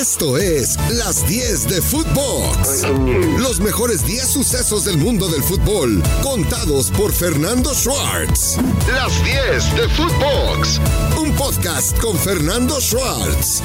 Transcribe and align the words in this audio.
Esto 0.00 0.38
es 0.38 0.76
Las 0.92 1.26
10 1.26 1.70
de 1.70 1.82
Footbox. 1.82 2.86
Los 3.40 3.58
mejores 3.58 4.06
10 4.06 4.28
sucesos 4.28 4.84
del 4.84 4.96
mundo 4.96 5.26
del 5.26 5.42
fútbol, 5.42 6.00
contados 6.22 6.92
por 6.92 7.10
Fernando 7.10 7.74
Schwartz. 7.74 8.58
Las 8.92 9.24
10 9.24 9.76
de 9.76 9.88
Footbox. 9.88 10.80
Un 11.20 11.32
podcast 11.32 11.98
con 12.00 12.16
Fernando 12.16 12.80
Schwartz. 12.80 13.60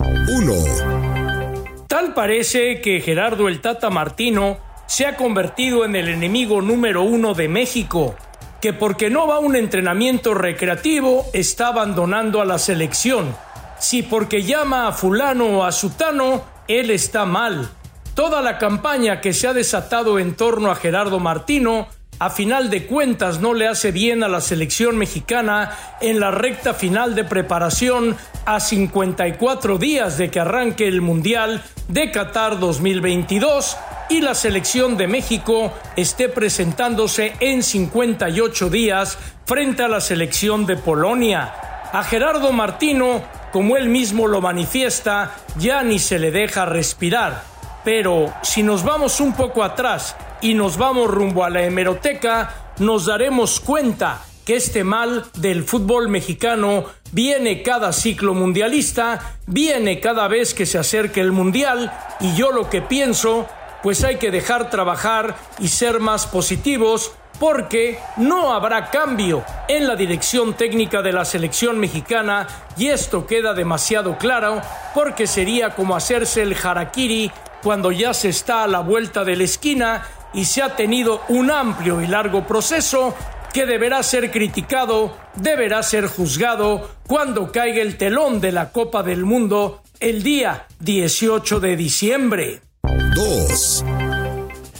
1. 0.00 1.86
Tal 1.86 2.14
parece 2.14 2.80
que 2.80 3.00
Gerardo 3.00 3.46
el 3.46 3.60
Tata 3.60 3.90
Martino 3.90 4.58
se 4.88 5.06
ha 5.06 5.16
convertido 5.16 5.84
en 5.84 5.94
el 5.94 6.08
enemigo 6.08 6.60
número 6.62 7.02
uno 7.02 7.34
de 7.34 7.46
México, 7.46 8.16
que 8.60 8.72
porque 8.72 9.08
no 9.08 9.28
va 9.28 9.36
a 9.36 9.38
un 9.40 9.54
entrenamiento 9.54 10.34
recreativo 10.34 11.26
está 11.32 11.68
abandonando 11.68 12.40
a 12.40 12.44
la 12.44 12.58
selección 12.58 13.36
si 13.82 14.04
porque 14.04 14.44
llama 14.44 14.86
a 14.86 14.92
fulano 14.92 15.58
o 15.58 15.64
a 15.64 15.72
sutano, 15.72 16.44
él 16.68 16.92
está 16.92 17.26
mal. 17.26 17.68
Toda 18.14 18.40
la 18.40 18.56
campaña 18.56 19.20
que 19.20 19.32
se 19.32 19.48
ha 19.48 19.52
desatado 19.52 20.20
en 20.20 20.36
torno 20.36 20.70
a 20.70 20.76
Gerardo 20.76 21.18
Martino, 21.18 21.88
a 22.20 22.30
final 22.30 22.70
de 22.70 22.86
cuentas 22.86 23.40
no 23.40 23.54
le 23.54 23.66
hace 23.66 23.90
bien 23.90 24.22
a 24.22 24.28
la 24.28 24.40
selección 24.40 24.96
mexicana 24.98 25.76
en 26.00 26.20
la 26.20 26.30
recta 26.30 26.74
final 26.74 27.16
de 27.16 27.24
preparación 27.24 28.16
a 28.44 28.60
54 28.60 29.78
días 29.78 30.16
de 30.16 30.30
que 30.30 30.38
arranque 30.38 30.86
el 30.86 31.00
Mundial 31.00 31.64
de 31.88 32.12
Qatar 32.12 32.60
2022 32.60 33.76
y 34.10 34.20
la 34.20 34.36
selección 34.36 34.96
de 34.96 35.08
México 35.08 35.72
esté 35.96 36.28
presentándose 36.28 37.32
en 37.40 37.64
58 37.64 38.70
días 38.70 39.18
frente 39.44 39.82
a 39.82 39.88
la 39.88 40.00
selección 40.00 40.66
de 40.66 40.76
Polonia. 40.76 41.52
A 41.92 42.04
Gerardo 42.04 42.52
Martino 42.52 43.41
como 43.52 43.76
él 43.76 43.88
mismo 43.88 44.26
lo 44.26 44.40
manifiesta, 44.40 45.36
ya 45.56 45.82
ni 45.82 45.98
se 45.98 46.18
le 46.18 46.30
deja 46.30 46.64
respirar. 46.64 47.44
Pero 47.84 48.32
si 48.42 48.62
nos 48.62 48.84
vamos 48.84 49.20
un 49.20 49.34
poco 49.34 49.62
atrás 49.62 50.16
y 50.40 50.54
nos 50.54 50.76
vamos 50.76 51.10
rumbo 51.10 51.44
a 51.44 51.50
la 51.50 51.62
hemeroteca, 51.62 52.72
nos 52.78 53.06
daremos 53.06 53.60
cuenta 53.60 54.22
que 54.44 54.56
este 54.56 54.84
mal 54.84 55.24
del 55.36 55.64
fútbol 55.64 56.08
mexicano 56.08 56.86
viene 57.12 57.62
cada 57.62 57.92
ciclo 57.92 58.34
mundialista, 58.34 59.36
viene 59.46 60.00
cada 60.00 60.26
vez 60.28 60.54
que 60.54 60.66
se 60.66 60.78
acerque 60.78 61.20
el 61.20 61.32
mundial 61.32 61.92
y 62.20 62.34
yo 62.34 62.50
lo 62.50 62.68
que 62.68 62.82
pienso, 62.82 63.46
pues 63.82 64.02
hay 64.02 64.16
que 64.16 64.30
dejar 64.30 64.70
trabajar 64.70 65.36
y 65.58 65.68
ser 65.68 66.00
más 66.00 66.26
positivos 66.26 67.12
porque 67.42 67.98
no 68.18 68.54
habrá 68.54 68.88
cambio 68.88 69.44
en 69.66 69.88
la 69.88 69.96
dirección 69.96 70.54
técnica 70.54 71.02
de 71.02 71.12
la 71.12 71.24
selección 71.24 71.76
mexicana 71.76 72.46
y 72.76 72.86
esto 72.86 73.26
queda 73.26 73.52
demasiado 73.52 74.16
claro 74.16 74.62
porque 74.94 75.26
sería 75.26 75.70
como 75.70 75.96
hacerse 75.96 76.42
el 76.42 76.54
harakiri 76.54 77.32
cuando 77.60 77.90
ya 77.90 78.14
se 78.14 78.28
está 78.28 78.62
a 78.62 78.68
la 78.68 78.78
vuelta 78.78 79.24
de 79.24 79.34
la 79.34 79.42
esquina 79.42 80.06
y 80.32 80.44
se 80.44 80.62
ha 80.62 80.76
tenido 80.76 81.22
un 81.30 81.50
amplio 81.50 82.00
y 82.00 82.06
largo 82.06 82.46
proceso 82.46 83.12
que 83.52 83.66
deberá 83.66 84.04
ser 84.04 84.30
criticado, 84.30 85.16
deberá 85.34 85.82
ser 85.82 86.06
juzgado 86.06 86.92
cuando 87.08 87.50
caiga 87.50 87.82
el 87.82 87.98
telón 87.98 88.40
de 88.40 88.52
la 88.52 88.70
Copa 88.70 89.02
del 89.02 89.24
Mundo 89.24 89.82
el 89.98 90.22
día 90.22 90.68
18 90.78 91.58
de 91.58 91.76
diciembre. 91.76 92.60
2. 92.84 93.84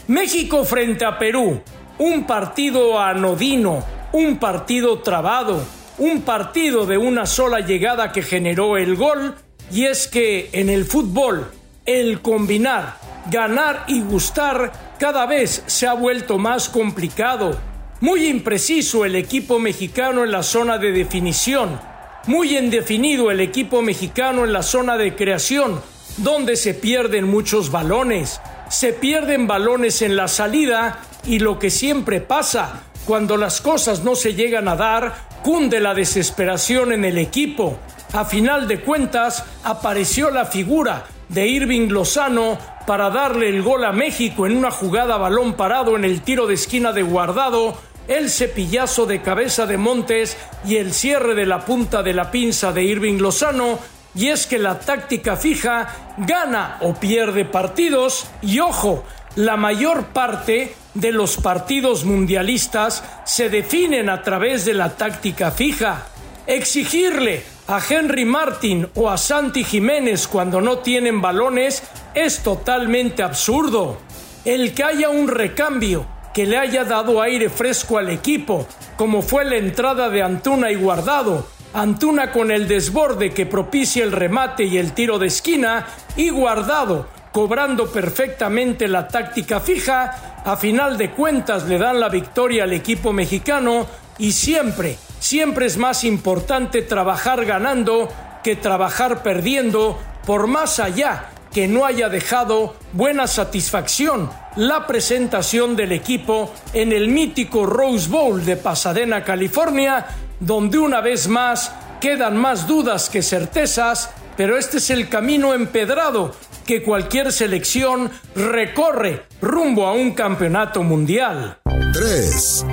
México 0.06 0.64
frente 0.64 1.04
a 1.04 1.18
Perú 1.18 1.60
un 2.02 2.24
partido 2.24 2.98
anodino, 2.98 3.84
un 4.10 4.38
partido 4.38 4.98
trabado, 4.98 5.62
un 5.98 6.22
partido 6.22 6.84
de 6.84 6.98
una 6.98 7.26
sola 7.26 7.60
llegada 7.60 8.10
que 8.10 8.22
generó 8.22 8.76
el 8.76 8.96
gol, 8.96 9.36
y 9.70 9.84
es 9.84 10.08
que 10.08 10.50
en 10.52 10.68
el 10.68 10.84
fútbol 10.84 11.52
el 11.86 12.20
combinar, 12.20 12.96
ganar 13.30 13.84
y 13.86 14.00
gustar 14.00 14.96
cada 14.98 15.26
vez 15.26 15.62
se 15.66 15.86
ha 15.86 15.92
vuelto 15.92 16.38
más 16.38 16.68
complicado. 16.68 17.56
Muy 18.00 18.26
impreciso 18.26 19.04
el 19.04 19.14
equipo 19.14 19.60
mexicano 19.60 20.24
en 20.24 20.32
la 20.32 20.42
zona 20.42 20.78
de 20.78 20.90
definición, 20.90 21.78
muy 22.26 22.58
indefinido 22.58 23.30
el 23.30 23.38
equipo 23.38 23.80
mexicano 23.80 24.44
en 24.44 24.52
la 24.52 24.64
zona 24.64 24.98
de 24.98 25.14
creación, 25.14 25.80
donde 26.16 26.56
se 26.56 26.74
pierden 26.74 27.30
muchos 27.30 27.70
balones. 27.70 28.40
Se 28.72 28.94
pierden 28.94 29.46
balones 29.46 30.00
en 30.00 30.16
la 30.16 30.28
salida 30.28 31.00
y 31.26 31.40
lo 31.40 31.58
que 31.58 31.68
siempre 31.68 32.22
pasa, 32.22 32.84
cuando 33.04 33.36
las 33.36 33.60
cosas 33.60 34.02
no 34.02 34.14
se 34.14 34.32
llegan 34.32 34.66
a 34.66 34.76
dar, 34.76 35.14
cunde 35.42 35.78
la 35.78 35.92
desesperación 35.92 36.90
en 36.90 37.04
el 37.04 37.18
equipo. 37.18 37.78
A 38.14 38.24
final 38.24 38.66
de 38.66 38.80
cuentas, 38.80 39.44
apareció 39.62 40.30
la 40.30 40.46
figura 40.46 41.04
de 41.28 41.46
Irving 41.48 41.90
Lozano 41.90 42.56
para 42.86 43.10
darle 43.10 43.50
el 43.50 43.62
gol 43.62 43.84
a 43.84 43.92
México 43.92 44.46
en 44.46 44.56
una 44.56 44.70
jugada 44.70 45.18
balón 45.18 45.52
parado 45.52 45.94
en 45.94 46.06
el 46.06 46.22
tiro 46.22 46.46
de 46.46 46.54
esquina 46.54 46.92
de 46.92 47.02
guardado, 47.02 47.76
el 48.08 48.30
cepillazo 48.30 49.04
de 49.04 49.20
cabeza 49.20 49.66
de 49.66 49.76
Montes 49.76 50.38
y 50.66 50.76
el 50.76 50.94
cierre 50.94 51.34
de 51.34 51.44
la 51.44 51.66
punta 51.66 52.02
de 52.02 52.14
la 52.14 52.30
pinza 52.30 52.72
de 52.72 52.84
Irving 52.84 53.18
Lozano. 53.18 53.78
Y 54.14 54.28
es 54.28 54.46
que 54.46 54.58
la 54.58 54.78
táctica 54.78 55.36
fija 55.36 56.14
gana 56.18 56.78
o 56.80 56.94
pierde 56.94 57.44
partidos 57.44 58.26
y 58.42 58.60
ojo, 58.60 59.04
la 59.36 59.56
mayor 59.56 60.06
parte 60.06 60.74
de 60.94 61.12
los 61.12 61.38
partidos 61.38 62.04
mundialistas 62.04 63.02
se 63.24 63.48
definen 63.48 64.10
a 64.10 64.22
través 64.22 64.64
de 64.66 64.74
la 64.74 64.90
táctica 64.90 65.50
fija. 65.50 66.06
Exigirle 66.46 67.42
a 67.68 67.80
Henry 67.88 68.24
Martin 68.26 68.88
o 68.94 69.08
a 69.08 69.16
Santi 69.16 69.64
Jiménez 69.64 70.26
cuando 70.26 70.60
no 70.60 70.78
tienen 70.78 71.22
balones 71.22 71.82
es 72.14 72.42
totalmente 72.42 73.22
absurdo. 73.22 73.98
El 74.44 74.74
que 74.74 74.84
haya 74.84 75.08
un 75.08 75.28
recambio 75.28 76.04
que 76.34 76.46
le 76.46 76.58
haya 76.58 76.84
dado 76.84 77.22
aire 77.22 77.48
fresco 77.48 77.98
al 77.98 78.10
equipo, 78.10 78.66
como 78.96 79.22
fue 79.22 79.44
la 79.44 79.56
entrada 79.56 80.08
de 80.08 80.22
Antuna 80.22 80.70
y 80.70 80.74
Guardado, 80.74 81.46
Antuna 81.74 82.30
con 82.30 82.50
el 82.50 82.68
desborde 82.68 83.32
que 83.32 83.46
propicia 83.46 84.04
el 84.04 84.12
remate 84.12 84.64
y 84.64 84.76
el 84.76 84.92
tiro 84.92 85.18
de 85.18 85.28
esquina, 85.28 85.86
y 86.16 86.30
Guardado 86.30 87.06
cobrando 87.32 87.90
perfectamente 87.90 88.86
la 88.86 89.08
táctica 89.08 89.58
fija, 89.58 90.42
a 90.44 90.56
final 90.56 90.98
de 90.98 91.12
cuentas 91.12 91.64
le 91.64 91.78
dan 91.78 91.98
la 91.98 92.10
victoria 92.10 92.64
al 92.64 92.74
equipo 92.74 93.12
mexicano 93.12 93.86
y 94.18 94.32
siempre, 94.32 94.98
siempre 95.18 95.66
es 95.66 95.78
más 95.78 96.04
importante 96.04 96.82
trabajar 96.82 97.46
ganando 97.46 98.12
que 98.44 98.54
trabajar 98.54 99.22
perdiendo, 99.22 99.98
por 100.26 100.46
más 100.46 100.78
allá 100.78 101.30
que 101.52 101.68
no 101.68 101.84
haya 101.84 102.08
dejado 102.08 102.74
buena 102.92 103.26
satisfacción 103.26 104.30
la 104.56 104.86
presentación 104.86 105.76
del 105.76 105.92
equipo 105.92 106.52
en 106.72 106.92
el 106.92 107.08
mítico 107.08 107.64
Rose 107.64 108.08
Bowl 108.08 108.44
de 108.44 108.56
Pasadena, 108.56 109.24
California, 109.24 110.06
donde 110.42 110.78
una 110.78 111.00
vez 111.00 111.28
más 111.28 111.72
quedan 112.00 112.36
más 112.36 112.66
dudas 112.66 113.08
que 113.08 113.22
certezas, 113.22 114.10
pero 114.36 114.58
este 114.58 114.78
es 114.78 114.90
el 114.90 115.08
camino 115.08 115.54
empedrado 115.54 116.34
que 116.66 116.82
cualquier 116.82 117.32
selección 117.32 118.10
recorre 118.34 119.22
rumbo 119.40 119.86
a 119.86 119.92
un 119.92 120.12
campeonato 120.12 120.82
mundial. 120.82 121.58
3. 121.92 122.66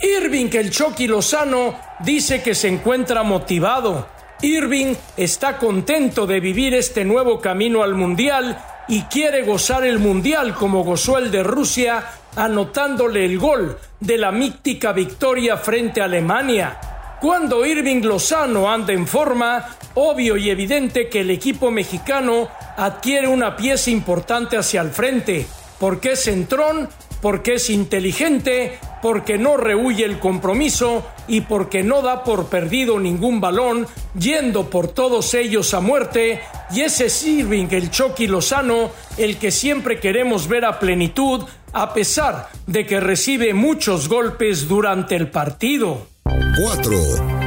Irving 0.00 0.50
el 0.52 0.70
Chucky 0.70 1.08
Lozano 1.08 1.74
dice 2.00 2.42
que 2.42 2.54
se 2.54 2.68
encuentra 2.68 3.24
motivado. 3.24 4.06
Irving 4.40 4.94
está 5.16 5.58
contento 5.58 6.28
de 6.28 6.38
vivir 6.38 6.74
este 6.74 7.04
nuevo 7.04 7.40
camino 7.40 7.82
al 7.82 7.94
mundial 7.94 8.56
y 8.86 9.02
quiere 9.02 9.42
gozar 9.42 9.84
el 9.84 9.98
mundial 9.98 10.54
como 10.54 10.84
gozó 10.84 11.18
el 11.18 11.32
de 11.32 11.42
Rusia, 11.42 12.04
anotándole 12.36 13.24
el 13.24 13.38
gol 13.38 13.78
de 14.00 14.18
la 14.18 14.30
mítica 14.30 14.92
victoria 14.92 15.56
frente 15.56 16.00
a 16.00 16.04
Alemania. 16.04 16.78
Cuando 17.20 17.66
Irving 17.66 18.02
Lozano 18.02 18.70
anda 18.70 18.92
en 18.92 19.06
forma, 19.06 19.76
obvio 19.94 20.36
y 20.36 20.50
evidente 20.50 21.08
que 21.08 21.20
el 21.20 21.30
equipo 21.30 21.70
mexicano 21.70 22.48
adquiere 22.76 23.26
una 23.26 23.56
pieza 23.56 23.90
importante 23.90 24.56
hacia 24.56 24.80
el 24.80 24.90
frente, 24.90 25.46
porque 25.80 26.12
es 26.12 26.24
centrón, 26.24 26.88
porque 27.20 27.54
es 27.54 27.70
inteligente, 27.70 28.78
porque 29.02 29.36
no 29.36 29.56
rehuye 29.56 30.04
el 30.04 30.20
compromiso 30.20 31.04
y 31.28 31.42
porque 31.42 31.82
no 31.82 32.02
da 32.02 32.24
por 32.24 32.46
perdido 32.46 32.98
ningún 32.98 33.40
balón, 33.40 33.86
yendo 34.18 34.70
por 34.70 34.88
todos 34.88 35.34
ellos 35.34 35.74
a 35.74 35.80
muerte, 35.80 36.40
y 36.72 36.80
ese 36.80 37.06
es 37.06 37.22
Irving, 37.24 37.68
el 37.70 37.90
Chucky 37.90 38.26
Lozano, 38.26 38.90
el 39.16 39.38
que 39.38 39.50
siempre 39.50 40.00
queremos 40.00 40.48
ver 40.48 40.64
a 40.64 40.80
plenitud, 40.80 41.44
a 41.72 41.92
pesar 41.92 42.48
de 42.66 42.86
que 42.86 42.98
recibe 42.98 43.54
muchos 43.54 44.08
golpes 44.08 44.66
durante 44.66 45.14
el 45.14 45.30
partido. 45.30 46.06
4. 46.24 47.38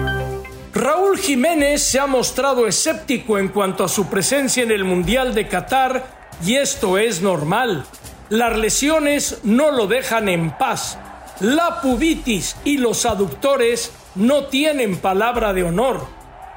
Raúl 0.74 1.18
Jiménez 1.18 1.82
se 1.82 2.00
ha 2.00 2.08
mostrado 2.08 2.66
escéptico 2.66 3.38
en 3.38 3.50
cuanto 3.50 3.84
a 3.84 3.90
su 3.90 4.08
presencia 4.08 4.64
en 4.64 4.72
el 4.72 4.86
Mundial 4.86 5.34
de 5.34 5.48
Qatar 5.48 6.22
y 6.46 6.56
esto 6.56 6.98
es 6.98 7.22
normal. 7.22 7.86
Las 8.30 8.58
lesiones 8.58 9.40
no 9.44 9.72
lo 9.72 9.88
dejan 9.88 10.30
en 10.30 10.52
paz. 10.58 10.98
La 11.42 11.82
pubitis 11.82 12.56
y 12.64 12.78
los 12.78 13.04
aductores 13.08 13.92
no 14.14 14.46
tienen 14.46 14.98
palabra 14.98 15.54
de 15.54 15.64
honor. 15.64 16.06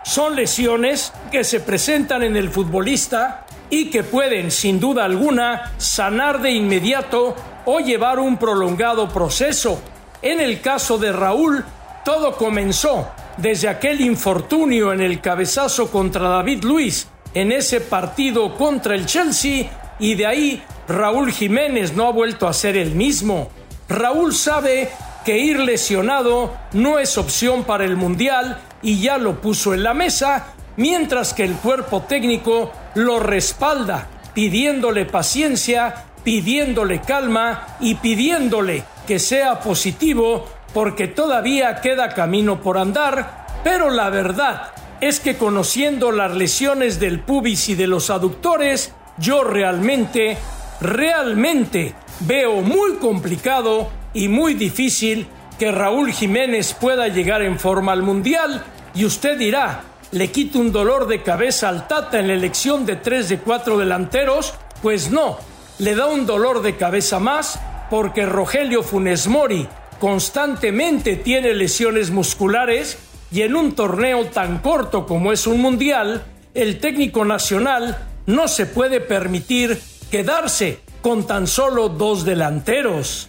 Son 0.05 0.37
lesiones 0.37 1.11
que 1.33 1.43
se 1.43 1.61
presentan 1.61 2.23
en 2.23 2.37
el 2.37 2.51
futbolista 2.51 3.47
y 3.71 3.89
que 3.89 4.03
pueden, 4.03 4.51
sin 4.51 4.79
duda 4.79 5.07
alguna, 5.07 5.73
sanar 5.79 6.43
de 6.43 6.51
inmediato 6.51 7.35
o 7.65 7.81
llevar 7.81 8.19
un 8.19 8.37
prolongado 8.37 9.09
proceso. 9.09 9.81
En 10.21 10.39
el 10.39 10.61
caso 10.61 10.99
de 10.99 11.13
Raúl, 11.13 11.65
todo 12.05 12.37
comenzó 12.37 13.09
desde 13.39 13.69
aquel 13.69 14.03
infortunio 14.03 14.93
en 14.93 15.01
el 15.01 15.23
cabezazo 15.23 15.91
contra 15.91 16.29
David 16.29 16.63
Luis 16.63 17.09
en 17.33 17.53
ese 17.53 17.81
partido 17.81 18.55
contra 18.55 18.95
el 18.95 19.07
Chelsea 19.07 19.71
y 19.99 20.15
de 20.15 20.27
ahí 20.27 20.63
Raúl 20.89 21.33
Jiménez 21.33 21.95
no 21.95 22.07
ha 22.07 22.13
vuelto 22.13 22.47
a 22.47 22.53
ser 22.53 22.77
el 22.77 22.95
mismo. 22.95 23.49
Raúl 23.89 24.35
sabe 24.35 24.91
que 25.25 25.39
ir 25.39 25.59
lesionado 25.59 26.55
no 26.73 26.99
es 26.99 27.19
opción 27.19 27.65
para 27.65 27.85
el 27.85 27.97
Mundial 27.97 28.61
y 28.83 29.01
ya 29.01 29.19
lo 29.19 29.41
puso 29.41 29.75
en 29.75 29.83
la 29.83 29.95
mesa, 29.95 30.47
mientras 30.77 31.35
que 31.35 31.45
el 31.45 31.55
cuerpo 31.55 32.03
técnico 32.03 32.73
lo 32.95 33.21
respalda, 33.21 34.07
pidiéndole 34.35 35.05
paciencia, 35.07 36.05
pidiéndole 36.23 37.01
calma 37.01 37.77
y 37.81 37.97
pidiéndole 37.97 38.85
que 39.07 39.19
sea 39.19 39.61
positivo 39.61 40.47
porque 40.73 41.07
todavía 41.07 41.81
queda 41.81 42.15
camino 42.15 42.61
por 42.61 42.79
andar, 42.79 43.47
pero 43.63 43.91
la 43.91 44.11
verdad 44.11 44.73
es 45.01 45.21
que 45.21 45.37
conociendo 45.37 46.11
las 46.11 46.35
lesiones 46.35 46.99
del 46.99 47.21
pubis 47.21 47.69
y 47.69 47.75
de 47.75 47.87
los 47.87 48.11
aductores, 48.11 48.93
yo 49.19 49.45
realmente, 49.45 50.37
realmente 50.81 51.95
veo 52.21 52.61
muy 52.61 52.95
complicado 52.95 53.91
y 54.13 54.29
muy 54.29 54.55
difícil 54.55 55.27
que 55.59 55.71
Raúl 55.71 56.13
Jiménez 56.13 56.75
pueda 56.75 57.09
llegar 57.09 57.43
en 57.43 57.59
forma 57.59 57.93
al 57.93 58.03
Mundial 58.03 58.65
y 58.95 59.05
usted 59.05 59.39
dirá, 59.39 59.83
¿le 60.13 60.31
quita 60.31 60.59
un 60.59 60.73
dolor 60.73 61.07
de 61.07 61.23
cabeza 61.23 61.69
al 61.69 61.89
Tata 61.89 62.21
en 62.21 62.29
la 62.29 62.35
elección 62.35 62.87
de 62.87 62.97
tres 62.97 63.29
de 63.29 63.39
cuatro 63.39 63.79
delanteros? 63.79 64.55
Pues 64.83 65.11
no, 65.11 65.39
le 65.79 65.95
da 65.95 66.07
un 66.07 66.27
dolor 66.27 66.63
de 66.63 66.77
cabeza 66.77 67.19
más 67.19 67.59
porque 67.91 68.27
Rogelio 68.27 68.83
Funes 68.83 69.27
Mori 69.27 69.67
constantemente 70.01 71.17
tiene 71.17 71.55
lesiones 71.55 72.11
musculares 72.11 72.99
y 73.31 73.43
en 73.43 73.57
un 73.57 73.75
torneo 73.75 74.27
tan 74.27 74.59
corto 74.59 75.07
como 75.07 75.33
es 75.33 75.47
un 75.47 75.61
mundial, 75.61 76.25
el 76.55 76.79
técnico 76.79 77.25
nacional 77.25 77.99
no 78.27 78.47
se 78.49 78.67
puede 78.67 79.01
permitir 79.01 79.81
quedarse 80.11 80.81
con 81.05 81.27
tan 81.27 81.47
solo 81.47 81.91
dos 81.91 82.25
delanteros. 82.25 83.29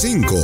5. 0.00 0.34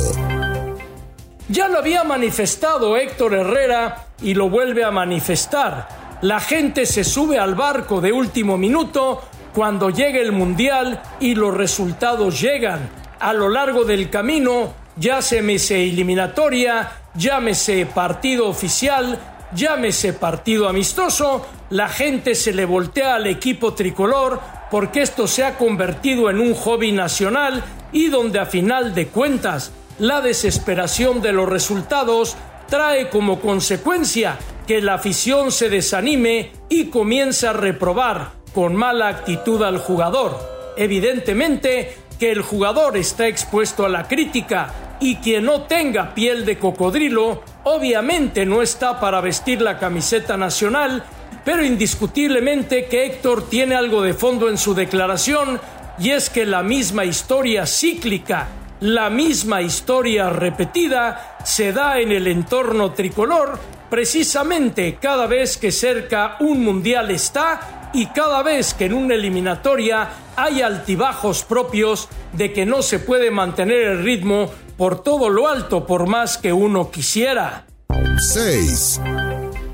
Ya 1.47 1.67
lo 1.67 1.79
había 1.79 2.03
manifestado 2.03 2.95
Héctor 2.95 3.33
Herrera 3.33 4.09
y 4.21 4.35
lo 4.35 4.47
vuelve 4.47 4.83
a 4.83 4.91
manifestar. 4.91 6.19
La 6.21 6.39
gente 6.39 6.85
se 6.85 7.03
sube 7.03 7.39
al 7.39 7.55
barco 7.55 7.99
de 7.99 8.11
último 8.11 8.59
minuto 8.59 9.23
cuando 9.55 9.89
llega 9.89 10.19
el 10.19 10.33
Mundial 10.33 11.01
y 11.19 11.33
los 11.33 11.57
resultados 11.57 12.39
llegan. 12.39 12.91
A 13.19 13.33
lo 13.33 13.49
largo 13.49 13.85
del 13.85 14.11
camino, 14.11 14.75
llámese 14.97 15.83
eliminatoria, 15.83 16.91
llámese 17.15 17.87
partido 17.87 18.47
oficial, 18.47 19.17
llámese 19.55 20.13
partido 20.13 20.69
amistoso, 20.69 21.43
la 21.71 21.89
gente 21.89 22.35
se 22.35 22.53
le 22.53 22.65
voltea 22.65 23.15
al 23.15 23.25
equipo 23.25 23.73
tricolor 23.73 24.58
porque 24.71 25.01
esto 25.01 25.27
se 25.27 25.43
ha 25.43 25.57
convertido 25.57 26.29
en 26.29 26.39
un 26.39 26.53
hobby 26.53 26.91
nacional 26.91 27.63
y 27.91 28.07
donde 28.07 28.39
a 28.39 28.45
final 28.45 28.93
de 28.93 29.07
cuentas 29.07 29.71
la 29.97 30.21
desesperación 30.21 31.21
de 31.21 31.33
los 31.33 31.49
resultados 31.49 32.37
trae 32.67 33.09
como 33.09 33.39
consecuencia 33.39 34.37
que 34.67 34.81
la 34.81 34.95
afición 34.95 35.51
se 35.51 35.69
desanime 35.69 36.51
y 36.69 36.85
comience 36.85 37.47
a 37.47 37.53
reprobar 37.53 38.33
con 38.53 38.75
mala 38.75 39.07
actitud 39.07 39.61
al 39.63 39.79
jugador. 39.79 40.37
Evidentemente 40.77 41.97
que 42.19 42.31
el 42.31 42.41
jugador 42.41 42.95
está 42.97 43.27
expuesto 43.27 43.85
a 43.85 43.89
la 43.89 44.07
crítica 44.07 44.73
y 44.99 45.15
quien 45.15 45.45
no 45.45 45.63
tenga 45.63 46.13
piel 46.13 46.45
de 46.45 46.59
cocodrilo 46.59 47.41
obviamente 47.63 48.45
no 48.45 48.61
está 48.61 48.99
para 48.99 49.21
vestir 49.21 49.61
la 49.61 49.79
camiseta 49.79 50.37
nacional, 50.37 51.03
pero 51.43 51.63
indiscutiblemente 51.63 52.85
que 52.85 53.05
Héctor 53.05 53.49
tiene 53.49 53.75
algo 53.75 54.01
de 54.01 54.13
fondo 54.13 54.49
en 54.49 54.57
su 54.57 54.73
declaración 54.73 55.59
y 55.99 56.11
es 56.11 56.29
que 56.29 56.45
la 56.45 56.63
misma 56.63 57.05
historia 57.05 57.65
cíclica, 57.65 58.47
la 58.81 59.09
misma 59.09 59.61
historia 59.61 60.29
repetida 60.29 61.37
se 61.43 61.73
da 61.73 61.99
en 61.99 62.11
el 62.11 62.27
entorno 62.27 62.91
tricolor 62.93 63.59
precisamente 63.89 64.97
cada 65.01 65.27
vez 65.27 65.57
que 65.57 65.71
cerca 65.71 66.37
un 66.39 66.63
mundial 66.63 67.11
está 67.11 67.89
y 67.93 68.05
cada 68.07 68.43
vez 68.43 68.73
que 68.73 68.85
en 68.85 68.93
una 68.93 69.15
eliminatoria 69.15 70.09
hay 70.35 70.61
altibajos 70.61 71.43
propios 71.43 72.07
de 72.33 72.53
que 72.53 72.65
no 72.65 72.81
se 72.81 72.99
puede 72.99 73.31
mantener 73.31 73.79
el 73.79 74.03
ritmo 74.03 74.51
por 74.77 75.01
todo 75.01 75.29
lo 75.29 75.47
alto 75.47 75.85
por 75.85 76.07
más 76.07 76.37
que 76.37 76.53
uno 76.53 76.91
quisiera. 76.91 77.65
6. 78.33 79.01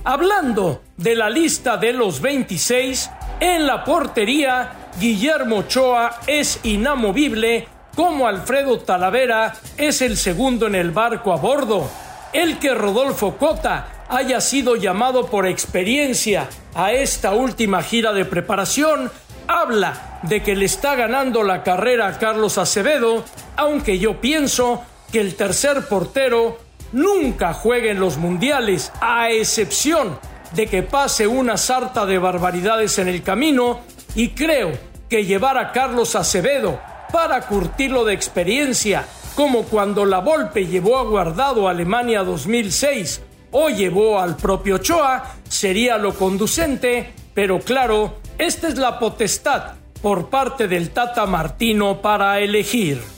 Hablando 0.04 0.82
de 0.98 1.16
la 1.16 1.30
lista 1.30 1.78
de 1.78 1.94
los 1.94 2.22
26, 2.22 3.10
en 3.40 3.68
la 3.68 3.84
portería, 3.84 4.90
Guillermo 5.00 5.58
Ochoa 5.58 6.22
es 6.26 6.60
inamovible, 6.64 7.68
como 7.96 8.28
Alfredo 8.28 8.80
Talavera 8.80 9.54
es 9.78 10.02
el 10.02 10.18
segundo 10.18 10.68
en 10.68 10.76
el 10.76 10.92
barco 10.92 11.34
a 11.34 11.38
bordo. 11.38 11.90
El 12.34 12.60
que 12.60 12.74
Rodolfo 12.74 13.38
Cota 13.38 14.06
haya 14.10 14.42
sido 14.42 14.76
llamado 14.76 15.28
por 15.28 15.48
experiencia 15.48 16.50
a 16.74 16.92
esta 16.92 17.34
última 17.34 17.82
gira 17.82 18.14
de 18.14 18.26
preparación 18.26 19.12
habla 19.48 20.20
de 20.24 20.42
que 20.44 20.56
le 20.56 20.66
está 20.66 20.96
ganando 20.96 21.44
la 21.44 21.64
carrera 21.64 22.08
a 22.08 22.18
Carlos 22.18 22.58
Acevedo, 22.58 23.24
aunque 23.56 24.00
yo 24.00 24.20
pienso 24.20 24.84
que 25.12 25.22
el 25.22 25.36
tercer 25.36 25.88
portero 25.88 26.58
nunca 26.92 27.54
juegue 27.54 27.92
en 27.92 28.00
los 28.00 28.18
mundiales, 28.18 28.92
a 29.02 29.30
excepción 29.30 30.18
de 30.56 30.68
que 30.68 30.84
pase 30.84 31.28
una 31.28 31.58
sarta 31.58 32.06
de 32.06 32.18
barbaridades 32.18 32.98
en 33.00 33.08
el 33.08 33.22
camino, 33.24 33.82
y 34.16 34.30
creo 34.30 34.72
que 35.10 35.26
llevar 35.26 35.58
a 35.58 35.72
Carlos 35.72 36.16
Acevedo 36.16 36.80
para 37.12 37.42
curtirlo 37.42 38.06
de 38.06 38.14
experiencia, 38.14 39.06
como 39.36 39.64
cuando 39.64 40.06
la 40.06 40.20
Volpe 40.20 40.66
llevó 40.66 40.98
a 40.98 41.04
Guardado 41.04 41.68
a 41.68 41.72
Alemania 41.72 42.24
2006 42.24 43.22
o 43.52 43.70
llevó 43.70 44.20
al 44.20 44.36
propio 44.38 44.76
Ochoa, 44.76 45.36
sería 45.48 45.98
lo 45.98 46.14
conducente, 46.14 47.14
pero 47.34 47.60
claro, 47.60 48.16
esta 48.38 48.68
es 48.68 48.78
la 48.78 49.00
potestad 49.00 49.74
por 50.02 50.30
parte 50.30 50.68
del 50.68 50.92
Tata 50.92 51.26
Martino 51.26 52.02
para 52.02 52.40
elegir. 52.40 53.15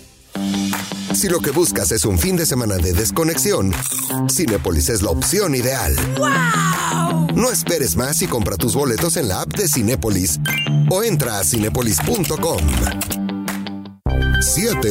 Si 1.18 1.28
lo 1.30 1.40
que 1.40 1.50
buscas 1.50 1.92
es 1.92 2.06
un 2.06 2.20
fin 2.20 2.38
de 2.38 2.46
semana 2.46 2.76
de 2.76 2.94
desconexión, 2.94 3.74
Cinépolis 4.30 4.90
es 4.90 5.02
la 5.02 5.10
opción 5.10 5.56
ideal. 5.56 5.96
No 7.34 7.50
esperes 7.50 7.96
más 7.96 8.22
y 8.22 8.28
compra 8.28 8.56
tus 8.56 8.76
boletos 8.76 9.18
en 9.18 9.28
la 9.28 9.42
app 9.42 9.48
de 9.48 9.68
Cinépolis 9.68 10.40
o 10.92 11.02
entra 11.02 11.40
a 11.40 11.44
cinépolis.com. 11.44 12.60
7. 14.42 14.90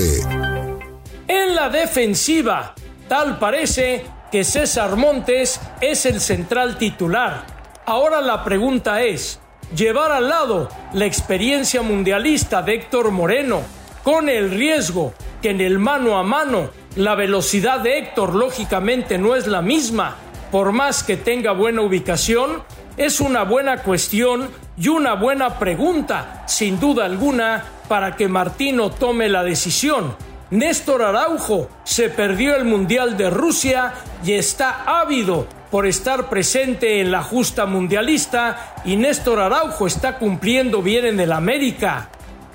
En 1.29 1.55
la 1.55 1.69
defensiva, 1.69 2.75
tal 3.09 3.39
parece 3.39 4.05
que 4.33 4.43
César 4.43 4.97
Montes 4.97 5.61
es 5.81 6.07
el 6.07 6.21
central 6.21 6.77
titular. 6.77 7.47
Ahora 7.87 8.21
la 8.21 8.43
pregunta 8.43 9.01
es, 9.05 9.39
llevar 9.77 10.11
al 10.11 10.29
lado 10.29 10.69
la 10.93 11.07
experiencia 11.07 11.83
mundialista 11.83 12.63
de 12.63 12.75
Héctor 12.75 13.13
Moreno, 13.13 13.63
con 14.03 14.29
el 14.29 14.51
riesgo 14.51 15.15
en 15.47 15.61
el 15.61 15.79
mano 15.79 16.19
a 16.19 16.23
mano 16.23 16.71
la 16.97 17.15
velocidad 17.15 17.81
de 17.81 17.99
Héctor 17.99 18.35
lógicamente 18.35 19.19
no 19.19 19.37
es 19.37 19.47
la 19.47 19.63
misma, 19.63 20.17
por 20.51 20.73
más 20.73 21.03
que 21.03 21.17
tenga 21.17 21.53
buena 21.53 21.83
ubicación, 21.83 22.63
es 22.97 23.21
una 23.21 23.43
buena 23.43 23.83
cuestión 23.83 24.49
y 24.79 24.89
una 24.89 25.15
buena 25.15 25.59
pregunta, 25.59 26.45
sin 26.47 26.81
duda 26.81 27.05
alguna, 27.05 27.65
para 27.89 28.17
que 28.17 28.29
Martino 28.29 28.91
tome 28.91 29.29
la 29.29 29.45
decisión. 29.45 30.17
Néstor 30.51 31.03
Araujo 31.03 31.69
se 31.85 32.09
perdió 32.09 32.57
el 32.57 32.65
Mundial 32.65 33.17
de 33.17 33.31
Rusia 33.31 33.93
y 34.25 34.33
está 34.33 34.85
ávido 34.87 35.47
por 35.71 35.87
estar 35.87 36.29
presente 36.31 37.01
en 37.01 37.11
la 37.11 37.23
justa 37.23 37.67
mundialista 37.67 38.75
y 38.85 38.97
Néstor 38.97 39.41
Araujo 39.41 39.87
está 39.87 40.19
cumpliendo 40.19 40.83
bien 40.83 41.05
en 41.05 41.21
el 41.21 41.33
América. 41.33 42.09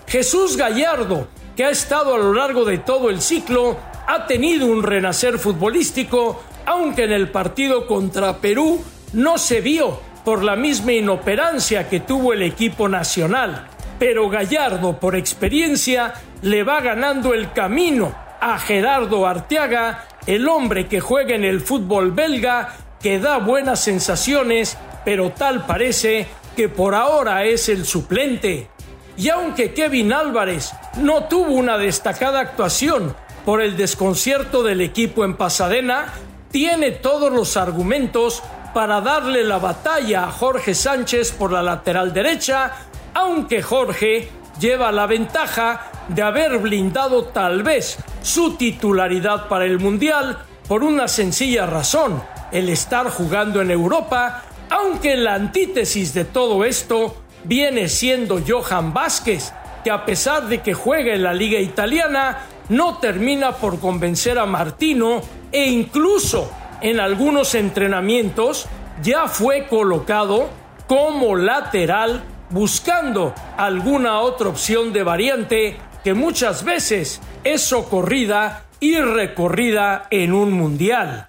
Jesús 0.08 0.58
Gallardo 0.58 1.28
ha 1.66 1.70
estado 1.70 2.16
a 2.16 2.18
lo 2.18 2.34
largo 2.34 2.66
de 2.66 2.78
todo 2.78 3.10
el 3.10 3.22
ciclo, 3.22 3.78
ha 4.08 4.26
tenido 4.28 4.68
un 4.68 4.84
renacer 4.84 5.38
futbolístico, 5.38 6.44
aunque 6.66 7.04
en 7.04 7.12
el 7.12 7.30
partido 7.30 7.88
contra 7.88 8.38
Perú 8.38 8.84
no 9.14 9.38
se 9.38 9.62
vio 9.62 10.00
por 10.24 10.44
la 10.44 10.56
misma 10.56 10.94
inoperancia 10.94 11.90
que 11.90 12.00
tuvo 12.00 12.34
el 12.34 12.44
equipo 12.44 12.88
nacional. 12.88 13.68
Pero 14.00 14.30
Gallardo, 14.30 15.00
por 15.00 15.16
experiencia, 15.16 16.14
le 16.42 16.64
va 16.64 16.82
ganando 16.82 17.34
el 17.34 17.52
camino 17.52 18.16
a 18.40 18.58
Gerardo 18.58 19.28
Arteaga, 19.28 20.08
el 20.26 20.48
hombre 20.48 20.88
que 20.88 21.00
juega 21.00 21.36
en 21.36 21.44
el 21.44 21.62
fútbol 21.62 22.12
belga 22.12 22.76
que 23.02 23.20
da 23.20 23.38
buenas 23.38 23.84
sensaciones, 23.84 24.78
pero 25.06 25.32
tal 25.32 25.66
parece 25.66 26.28
que 26.56 26.70
por 26.70 26.96
ahora 26.96 27.46
es 27.46 27.70
el 27.70 27.86
suplente. 27.86 28.70
Y 29.18 29.30
aunque 29.30 29.74
Kevin 29.74 30.14
Álvarez 30.14 30.72
no 30.98 31.26
tuvo 31.26 31.54
una 31.54 31.78
destacada 31.78 32.40
actuación 32.40 33.16
por 33.46 33.62
el 33.62 33.78
desconcierto 33.78 34.64
del 34.64 34.82
equipo 34.82 35.26
en 35.26 35.36
Pasadena, 35.36 36.14
tiene 36.52 36.92
todos 36.92 37.32
los 37.32 37.58
argumentos 37.58 38.44
para 38.74 39.02
darle 39.02 39.44
la 39.44 39.60
batalla 39.60 40.26
a 40.26 40.32
Jorge 40.32 40.76
Sánchez 40.76 41.32
por 41.34 41.52
la 41.52 41.62
lateral 41.62 42.14
derecha, 42.14 42.72
aunque 43.14 43.62
Jorge 43.62 44.30
lleva 44.60 44.92
la 44.92 45.08
ventaja 45.08 45.92
de 46.08 46.22
haber 46.22 46.58
blindado 46.60 47.26
tal 47.26 47.64
vez 47.64 47.98
su 48.22 48.56
titularidad 48.56 49.48
para 49.48 49.66
el 49.66 49.80
Mundial 49.80 50.40
por 50.68 50.84
una 50.84 51.08
sencilla 51.08 51.66
razón, 51.66 52.22
el 52.52 52.70
estar 52.70 53.10
jugando 53.10 53.62
en 53.62 53.72
Europa, 53.72 54.44
aunque 54.70 55.18
la 55.18 55.34
antítesis 55.34 56.14
de 56.14 56.26
todo 56.26 56.64
esto 56.64 57.21
viene 57.44 57.90
siendo 57.90 58.40
Johan 58.46 58.94
Vázquez, 58.94 59.54
que 59.84 59.92
a 59.92 60.06
pesar 60.06 60.48
de 60.48 60.62
que 60.62 60.74
juega 60.74 61.14
en 61.14 61.24
la 61.24 61.34
liga 61.34 61.60
italiana, 61.60 62.46
no 62.70 62.98
termina 62.98 63.54
por 63.54 63.80
convencer 63.80 64.40
a 64.40 64.46
Martino 64.46 65.22
e 65.52 65.66
incluso 65.70 66.52
en 66.82 67.00
algunos 67.00 67.56
entrenamientos 67.56 68.68
ya 69.02 69.28
fue 69.28 69.68
colocado 69.68 70.50
como 70.88 71.36
lateral 71.36 72.24
buscando 72.50 73.34
alguna 73.58 74.20
otra 74.20 74.50
opción 74.50 74.94
de 74.94 75.04
variante 75.04 75.78
que 76.04 76.14
muchas 76.14 76.64
veces 76.64 77.22
es 77.44 77.62
socorrida 77.62 78.66
y 78.80 78.98
recorrida 78.98 80.08
en 80.10 80.34
un 80.34 80.52
mundial. 80.52 81.28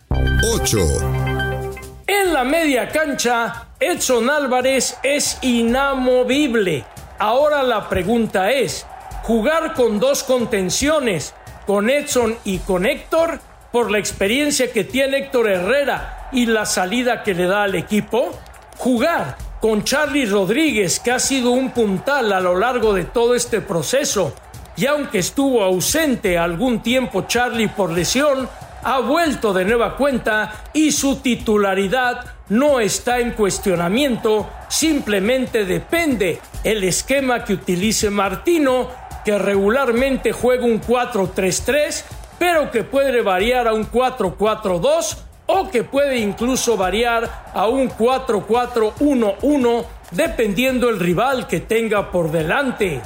8. 0.55 0.79
En 2.07 2.33
la 2.33 2.45
media 2.45 2.89
cancha, 2.89 3.69
Edson 3.83 4.31
Álvarez 4.31 4.97
es 5.03 5.39
inamovible. 5.43 6.85
Ahora 7.19 7.65
la 7.65 7.89
pregunta 7.89 8.53
es, 8.53 8.87
¿jugar 9.25 9.75
con 9.75 9.99
dos 9.99 10.23
contenciones, 10.23 11.35
con 11.67 11.91
Edson 11.91 12.37
y 12.45 12.59
con 12.59 12.87
Héctor? 12.87 13.41
Por 13.73 13.91
la 13.91 13.99
experiencia 13.99 14.73
que 14.73 14.85
tiene 14.85 15.19
Héctor 15.19 15.49
Herrera 15.49 16.29
y 16.31 16.47
la 16.47 16.65
salida 16.65 17.25
que 17.25 17.35
le 17.35 17.47
da 17.47 17.65
al 17.65 17.75
equipo, 17.75 18.31
jugar 18.79 19.37
con 19.61 19.83
Charlie 19.83 20.27
Rodríguez, 20.27 21.01
que 21.01 21.11
ha 21.11 21.19
sido 21.19 21.51
un 21.51 21.71
puntal 21.73 22.33
a 22.33 22.39
lo 22.39 22.57
largo 22.57 22.93
de 22.93 23.05
todo 23.05 23.35
este 23.35 23.61
proceso, 23.61 24.33
y 24.77 24.87
aunque 24.87 25.19
estuvo 25.19 25.61
ausente 25.65 26.39
algún 26.39 26.85
tiempo 26.85 27.23
Charlie 27.23 27.69
por 27.69 27.91
lesión, 27.91 28.49
ha 28.83 29.01
vuelto 29.01 29.53
de 29.53 29.65
nueva 29.65 29.97
cuenta 29.97 30.65
y 30.73 30.93
su 30.93 31.17
titularidad 31.17 32.25
no 32.49 32.81
está 32.81 33.19
en 33.21 33.33
cuestionamiento, 33.33 34.49
simplemente 34.69 35.65
depende 35.65 36.41
el 36.65 36.85
esquema 36.85 37.45
que 37.45 37.55
utilice 37.55 38.11
Martino, 38.11 38.91
que 39.25 39.39
regularmente 39.39 40.33
juega 40.33 40.65
un 40.67 40.81
4-3-3, 40.81 42.05
pero 42.39 42.71
que 42.71 42.85
puede 42.85 43.23
variar 43.23 43.69
a 43.69 43.73
un 43.73 43.91
4-4-2 43.91 45.17
o 45.47 45.71
que 45.71 45.85
puede 45.85 46.19
incluso 46.19 46.77
variar 46.77 47.51
a 47.55 47.69
un 47.69 47.89
4-4-1-1 47.89 49.85
dependiendo 50.11 50.89
el 50.89 50.99
rival 51.01 51.47
que 51.47 51.61
tenga 51.61 52.11
por 52.11 52.31
delante. 52.31 53.01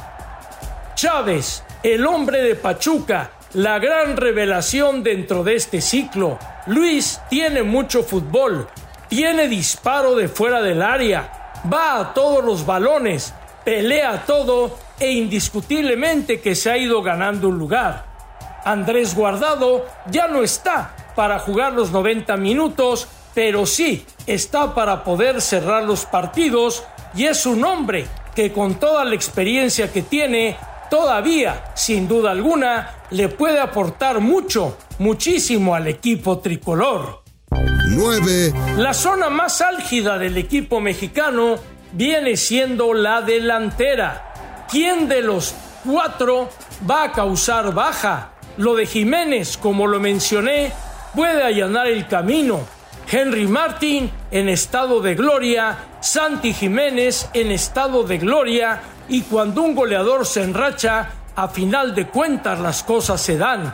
Chávez, 0.94 1.62
el 1.82 2.06
hombre 2.06 2.42
de 2.42 2.54
Pachuca, 2.54 3.30
la 3.54 3.78
gran 3.78 4.16
revelación 4.16 5.02
dentro 5.02 5.44
de 5.44 5.56
este 5.56 5.80
ciclo. 5.80 6.38
Luis 6.66 7.20
tiene 7.30 7.62
mucho 7.62 8.02
fútbol, 8.02 8.68
tiene 9.08 9.48
disparo 9.48 10.14
de 10.14 10.28
fuera 10.28 10.60
del 10.62 10.82
área, 10.82 11.52
va 11.72 12.00
a 12.00 12.14
todos 12.14 12.44
los 12.44 12.66
balones, 12.66 13.32
pelea 13.64 14.24
todo 14.26 14.78
e 14.98 15.12
indiscutiblemente 15.12 16.40
que 16.40 16.54
se 16.54 16.70
ha 16.70 16.78
ido 16.78 17.02
ganando 17.02 17.48
un 17.48 17.58
lugar. 17.58 18.04
Andrés 18.64 19.14
Guardado 19.14 19.86
ya 20.10 20.26
no 20.26 20.42
está 20.42 20.94
para 21.14 21.38
jugar 21.38 21.72
los 21.72 21.92
90 21.92 22.36
minutos, 22.36 23.08
pero 23.34 23.64
sí 23.64 24.04
está 24.26 24.74
para 24.74 25.04
poder 25.04 25.40
cerrar 25.40 25.84
los 25.84 26.04
partidos 26.04 26.84
y 27.14 27.26
es 27.26 27.46
un 27.46 27.64
hombre 27.64 28.06
que 28.34 28.52
con 28.52 28.74
toda 28.74 29.04
la 29.04 29.14
experiencia 29.14 29.90
que 29.92 30.02
tiene, 30.02 30.56
todavía, 30.88 31.72
sin 31.74 32.08
duda 32.08 32.30
alguna, 32.30 32.90
le 33.10 33.28
puede 33.28 33.60
aportar 33.60 34.20
mucho, 34.20 34.76
muchísimo 34.98 35.74
al 35.74 35.88
equipo 35.88 36.38
tricolor. 36.38 37.22
9. 37.50 38.52
La 38.76 38.92
zona 38.92 39.30
más 39.30 39.60
álgida 39.60 40.18
del 40.18 40.36
equipo 40.36 40.80
mexicano 40.80 41.56
viene 41.92 42.36
siendo 42.36 42.92
la 42.92 43.22
delantera. 43.22 44.66
¿Quién 44.70 45.08
de 45.08 45.22
los 45.22 45.54
cuatro 45.84 46.48
va 46.88 47.04
a 47.04 47.12
causar 47.12 47.72
baja? 47.72 48.32
Lo 48.56 48.74
de 48.74 48.86
Jiménez, 48.86 49.56
como 49.56 49.86
lo 49.86 50.00
mencioné, 50.00 50.72
puede 51.14 51.42
allanar 51.42 51.86
el 51.86 52.06
camino. 52.06 52.60
Henry 53.10 53.46
Martin 53.46 54.10
en 54.32 54.48
estado 54.48 55.00
de 55.00 55.14
gloria, 55.14 55.78
Santi 56.00 56.52
Jiménez 56.52 57.28
en 57.34 57.52
estado 57.52 58.02
de 58.02 58.18
gloria 58.18 58.80
y 59.08 59.22
cuando 59.22 59.62
un 59.62 59.74
goleador 59.74 60.26
se 60.26 60.42
enracha, 60.42 61.10
a 61.34 61.48
final 61.48 61.94
de 61.94 62.08
cuentas 62.08 62.58
las 62.58 62.82
cosas 62.82 63.20
se 63.20 63.36
dan. 63.36 63.72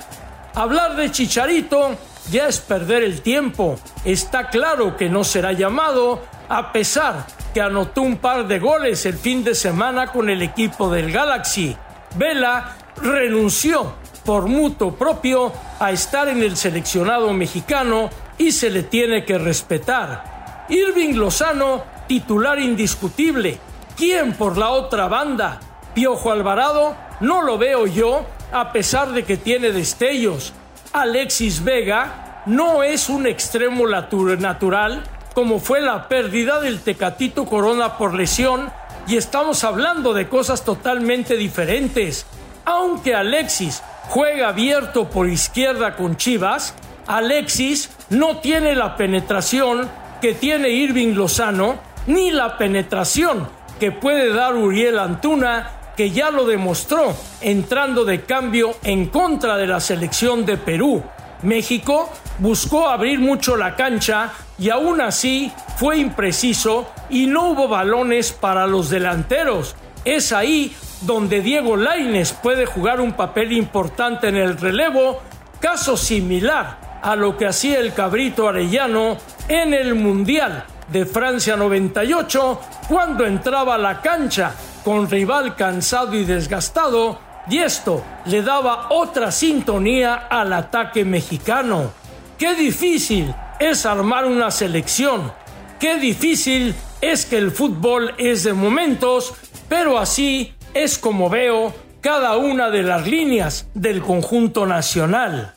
Hablar 0.54 0.96
de 0.96 1.10
Chicharito 1.10 1.96
ya 2.30 2.48
es 2.48 2.60
perder 2.60 3.02
el 3.02 3.22
tiempo. 3.22 3.76
Está 4.04 4.48
claro 4.48 4.96
que 4.96 5.08
no 5.08 5.24
será 5.24 5.52
llamado, 5.52 6.22
a 6.48 6.72
pesar 6.72 7.26
que 7.54 7.60
anotó 7.60 8.02
un 8.02 8.16
par 8.16 8.46
de 8.46 8.58
goles 8.58 9.06
el 9.06 9.14
fin 9.14 9.44
de 9.44 9.54
semana 9.54 10.08
con 10.08 10.28
el 10.28 10.42
equipo 10.42 10.90
del 10.90 11.12
Galaxy. 11.12 11.76
Vela 12.16 12.76
renunció 12.96 13.94
por 14.24 14.46
mutuo 14.46 14.94
propio 14.94 15.52
a 15.78 15.90
estar 15.90 16.28
en 16.28 16.42
el 16.42 16.56
seleccionado 16.56 17.32
mexicano 17.32 18.10
y 18.38 18.52
se 18.52 18.70
le 18.70 18.84
tiene 18.84 19.24
que 19.24 19.38
respetar. 19.38 20.64
Irving 20.68 21.14
Lozano, 21.14 21.84
titular 22.06 22.58
indiscutible. 22.58 23.58
¿Quién 23.96 24.32
por 24.32 24.56
la 24.56 24.70
otra 24.70 25.06
banda? 25.08 25.60
Piojo 25.94 26.32
Alvarado, 26.32 26.96
no 27.20 27.42
lo 27.42 27.58
veo 27.58 27.86
yo, 27.86 28.24
a 28.50 28.72
pesar 28.72 29.12
de 29.12 29.24
que 29.24 29.36
tiene 29.36 29.70
destellos. 29.70 30.54
Alexis 30.92 31.62
Vega 31.62 32.42
no 32.46 32.82
es 32.82 33.08
un 33.10 33.26
extremo 33.26 33.86
natural, 33.86 35.04
como 35.34 35.58
fue 35.58 35.80
la 35.80 36.08
pérdida 36.08 36.60
del 36.60 36.80
Tecatito 36.80 37.44
Corona 37.44 37.98
por 37.98 38.14
lesión, 38.14 38.72
y 39.06 39.16
estamos 39.16 39.62
hablando 39.62 40.14
de 40.14 40.28
cosas 40.28 40.64
totalmente 40.64 41.36
diferentes. 41.36 42.26
Aunque 42.64 43.14
Alexis 43.14 43.82
juega 44.08 44.48
abierto 44.48 45.10
por 45.10 45.28
izquierda 45.28 45.96
con 45.96 46.16
Chivas, 46.16 46.74
Alexis 47.06 47.90
no 48.08 48.38
tiene 48.38 48.74
la 48.74 48.96
penetración 48.96 49.88
que 50.20 50.32
tiene 50.34 50.70
Irving 50.70 51.14
Lozano, 51.14 51.78
ni 52.06 52.30
la 52.30 52.56
penetración 52.56 53.61
que 53.82 53.90
puede 53.90 54.32
dar 54.32 54.54
Uriel 54.54 54.96
Antuna, 55.00 55.72
que 55.96 56.12
ya 56.12 56.30
lo 56.30 56.44
demostró 56.44 57.16
entrando 57.40 58.04
de 58.04 58.20
cambio 58.20 58.76
en 58.84 59.06
contra 59.06 59.56
de 59.56 59.66
la 59.66 59.80
selección 59.80 60.46
de 60.46 60.56
Perú. 60.56 61.02
México 61.42 62.08
buscó 62.38 62.88
abrir 62.88 63.18
mucho 63.18 63.56
la 63.56 63.74
cancha 63.74 64.34
y 64.56 64.70
aún 64.70 65.00
así 65.00 65.50
fue 65.78 65.98
impreciso 65.98 66.92
y 67.10 67.26
no 67.26 67.48
hubo 67.48 67.66
balones 67.66 68.30
para 68.30 68.68
los 68.68 68.88
delanteros. 68.88 69.74
Es 70.04 70.32
ahí 70.32 70.76
donde 71.00 71.40
Diego 71.40 71.76
Laines 71.76 72.34
puede 72.34 72.66
jugar 72.66 73.00
un 73.00 73.14
papel 73.14 73.50
importante 73.50 74.28
en 74.28 74.36
el 74.36 74.58
relevo, 74.58 75.20
caso 75.58 75.96
similar 75.96 77.00
a 77.02 77.16
lo 77.16 77.36
que 77.36 77.46
hacía 77.46 77.80
el 77.80 77.94
cabrito 77.94 78.48
arellano 78.48 79.16
en 79.48 79.74
el 79.74 79.96
Mundial 79.96 80.66
de 80.92 81.06
Francia 81.06 81.56
98, 81.56 82.60
cuando 82.88 83.24
entraba 83.24 83.76
a 83.76 83.78
la 83.78 84.00
cancha 84.02 84.54
con 84.84 85.08
rival 85.08 85.56
cansado 85.56 86.14
y 86.14 86.24
desgastado, 86.24 87.18
y 87.48 87.58
esto 87.58 88.04
le 88.26 88.42
daba 88.42 88.88
otra 88.90 89.32
sintonía 89.32 90.14
al 90.14 90.52
ataque 90.52 91.04
mexicano. 91.04 91.90
Qué 92.38 92.54
difícil 92.54 93.34
es 93.58 93.86
armar 93.86 94.26
una 94.26 94.50
selección, 94.50 95.32
qué 95.80 95.96
difícil 95.96 96.74
es 97.00 97.24
que 97.26 97.38
el 97.38 97.50
fútbol 97.50 98.14
es 98.18 98.44
de 98.44 98.52
momentos, 98.52 99.34
pero 99.68 99.98
así 99.98 100.54
es 100.74 100.98
como 100.98 101.30
veo 101.30 101.74
cada 102.00 102.36
una 102.36 102.70
de 102.70 102.82
las 102.82 103.06
líneas 103.06 103.66
del 103.74 104.02
conjunto 104.02 104.66
nacional. 104.66 105.54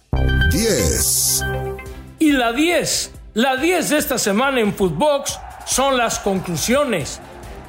10. 0.51 1.43
Y 2.19 2.31
la 2.31 2.53
10, 2.53 3.11
la 3.35 3.57
10 3.57 3.89
de 3.89 3.97
esta 3.97 4.17
semana 4.17 4.61
en 4.61 4.73
Footbox 4.73 5.37
son 5.65 5.97
las 5.97 6.19
conclusiones. 6.19 7.19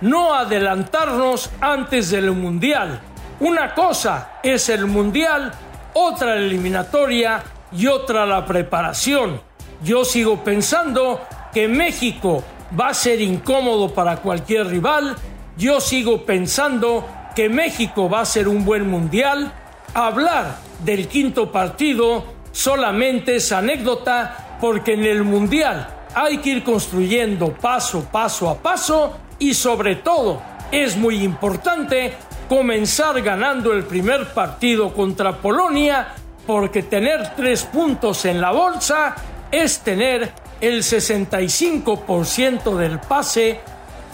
No 0.00 0.32
adelantarnos 0.32 1.50
antes 1.61 2.11
del 2.11 2.30
Mundial. 2.30 3.00
Una 3.40 3.75
cosa 3.75 4.38
es 4.44 4.68
el 4.68 4.87
Mundial, 4.87 5.52
otra 5.92 6.37
la 6.37 6.40
eliminatoria 6.42 7.42
y 7.73 7.88
otra 7.88 8.25
la 8.26 8.46
preparación. 8.46 9.40
Yo 9.82 10.04
sigo 10.04 10.44
pensando 10.44 11.20
que 11.52 11.66
México 11.66 12.44
va 12.78 12.90
a 12.90 12.94
ser 12.94 13.20
incómodo 13.20 13.92
para 13.92 14.18
cualquier 14.18 14.68
rival, 14.68 15.16
yo 15.58 15.80
sigo 15.80 16.25
pensando 16.25 17.08
que 17.35 17.49
México 17.49 18.08
va 18.08 18.20
a 18.20 18.25
ser 18.25 18.46
un 18.46 18.64
buen 18.64 18.88
mundial. 18.88 19.52
Hablar 19.94 20.58
del 20.85 21.08
quinto 21.08 21.50
partido 21.50 22.25
solamente 22.52 23.37
es 23.37 23.50
anécdota 23.50 24.46
porque 24.60 24.94
en 24.94 25.04
el 25.04 25.25
mundial 25.25 25.88
hay 26.14 26.38
que 26.38 26.50
ir 26.50 26.64
construyendo 26.64 27.52
paso, 27.52 28.08
paso 28.10 28.48
a 28.48 28.56
paso 28.56 29.16
y 29.38 29.54
sobre 29.54 29.96
todo 29.96 30.40
es 30.70 30.96
muy 30.96 31.22
importante 31.22 32.14
comenzar 32.48 33.20
ganando 33.22 33.72
el 33.72 33.84
primer 33.84 34.32
partido 34.32 34.92
contra 34.94 35.36
Polonia 35.36 36.08
porque 36.46 36.82
tener 36.82 37.34
tres 37.34 37.64
puntos 37.64 38.25
en 38.25 38.40
la 38.40 38.52
bolsa 38.52 39.14
es 39.50 39.80
tener 39.80 40.32
el 40.60 40.82
65% 40.82 42.76
del 42.76 43.00
pase 43.00 43.60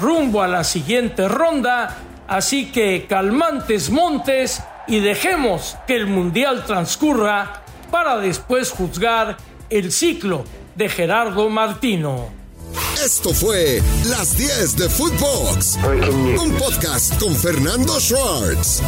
rumbo 0.00 0.42
a 0.42 0.48
la 0.48 0.64
siguiente 0.64 1.28
ronda, 1.28 1.96
así 2.26 2.72
que 2.72 3.06
calmantes 3.06 3.90
montes 3.90 4.62
y 4.88 4.98
dejemos 5.00 5.76
que 5.86 5.94
el 5.94 6.06
mundial 6.06 6.64
transcurra 6.64 7.62
para 7.90 8.16
después 8.18 8.70
juzgar 8.70 9.36
el 9.72 9.90
ciclo 9.90 10.44
de 10.76 10.88
Gerardo 10.88 11.48
Martino. 11.48 12.28
Esto 13.02 13.32
fue 13.32 13.82
Las 14.10 14.36
10 14.36 14.76
de 14.76 14.88
Footbox, 14.88 15.78
un 16.38 16.52
podcast 16.58 17.18
con 17.18 17.34
Fernando 17.34 17.98
Schwartz. 17.98 18.82